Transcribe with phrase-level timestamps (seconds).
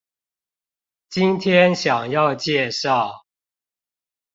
[1.11, 3.21] 今天想要介紹